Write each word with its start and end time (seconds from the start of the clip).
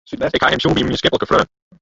Ik 0.09 0.41
ha 0.41 0.49
him 0.53 0.59
sjoen 0.59 0.73
by 0.75 0.79
in 0.81 0.87
mienskiplike 0.89 1.25
freon. 1.31 1.47